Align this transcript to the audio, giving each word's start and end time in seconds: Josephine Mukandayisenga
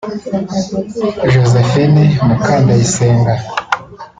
Josephine 1.31 2.03
Mukandayisenga 2.25 3.33